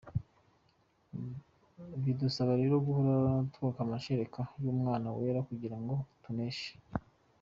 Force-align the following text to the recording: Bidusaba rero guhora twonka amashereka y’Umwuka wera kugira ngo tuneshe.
Bidusaba 2.03 2.53
rero 2.61 2.75
guhora 2.87 3.15
twonka 3.53 3.79
amashereka 3.85 4.41
y’Umwuka 4.61 5.09
wera 5.19 5.39
kugira 5.49 5.77
ngo 5.81 5.95
tuneshe. 6.23 6.71